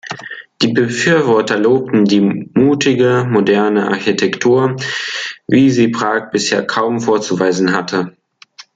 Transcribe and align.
Die 0.63 0.73
Befürworter 0.73 1.59
lobten 1.59 2.05
die 2.05 2.49
mutige 2.55 3.23
moderne 3.29 3.87
Architektur, 3.89 4.75
wie 5.47 5.69
sie 5.69 5.89
Prag 5.89 6.31
bisher 6.31 6.65
kaum 6.65 6.99
vorzuweisen 6.99 7.73
hatte. 7.73 8.17